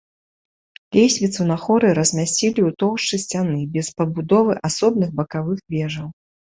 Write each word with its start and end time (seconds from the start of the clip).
Лесвіцу 0.97 1.41
на 1.51 1.57
хоры 1.65 1.91
размясцілі 1.99 2.49
ў 2.53 2.79
тоўшчы 2.85 3.21
сцяны 3.27 3.61
без 3.79 3.87
пабудовы 4.01 4.59
асобных 4.73 5.09
бакавых 5.23 5.59
вежаў. 5.79 6.07